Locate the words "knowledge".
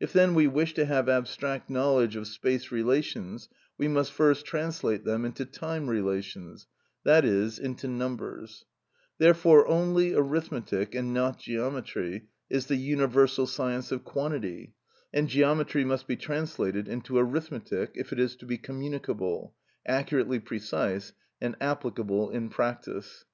1.68-2.16